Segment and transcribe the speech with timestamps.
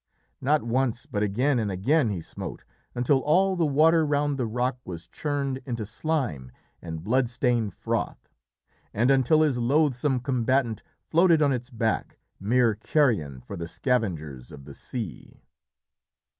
[0.41, 2.63] Not once, but again and again he smote,
[2.95, 8.27] until all the water round the rock was churned into slime and blood stained froth,
[8.95, 14.65] and until his loathsome combatant floated on its back, mere carrion for the scavengers of
[14.65, 15.43] the sea.